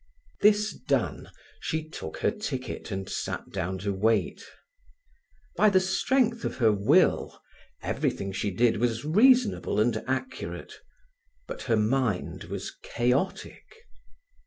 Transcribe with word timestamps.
This 0.41 0.73
done, 0.73 1.29
she 1.59 1.87
took 1.87 2.17
her 2.25 2.31
ticket 2.31 2.89
and 2.89 3.07
sat 3.07 3.51
down 3.51 3.77
to 3.85 3.93
wait. 3.93 4.43
By 5.55 5.69
the 5.69 5.79
strength 5.79 6.43
of 6.43 6.57
her 6.57 6.71
will 6.71 7.39
everything 7.83 8.31
she 8.31 8.49
did 8.49 8.77
was 8.77 9.05
reasonable 9.05 9.79
and 9.79 10.03
accurate. 10.07 10.73
But 11.47 11.61
her 11.69 11.77
mind 11.77 12.45
was 12.45 12.73
chaotic. 12.81 13.63